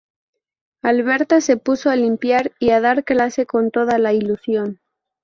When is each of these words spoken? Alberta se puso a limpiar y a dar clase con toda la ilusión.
Alberta 0.81 1.41
se 1.41 1.57
puso 1.57 1.91
a 1.91 1.95
limpiar 1.95 2.53
y 2.59 2.71
a 2.71 2.81
dar 2.81 3.03
clase 3.03 3.45
con 3.45 3.69
toda 3.69 3.99
la 3.99 4.13
ilusión. 4.13 4.79